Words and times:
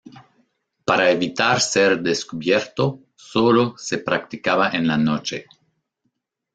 Para 0.83 1.11
evitar 1.11 1.61
ser 1.61 2.01
descubierto 2.01 3.03
sólo 3.15 3.75
se 3.77 3.99
practicaba 3.99 4.71
en 4.71 4.87
la 4.87 4.97
noche. 4.97 5.45